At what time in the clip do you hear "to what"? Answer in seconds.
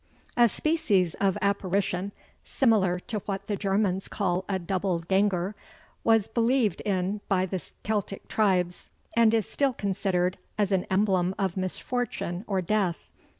3.01-3.45